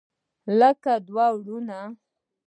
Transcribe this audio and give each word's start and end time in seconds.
لکه 0.59 0.93
دوه 1.07 1.27
ورونه. 1.35 1.79